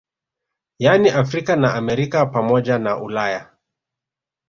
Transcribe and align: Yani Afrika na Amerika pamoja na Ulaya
Yani 0.79 1.09
Afrika 1.11 1.55
na 1.55 1.73
Amerika 1.73 2.25
pamoja 2.25 2.79
na 2.79 2.97
Ulaya 2.97 3.49